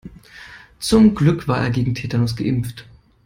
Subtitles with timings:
[0.79, 2.87] Zum Glück war er gegen Tetanus geimpft.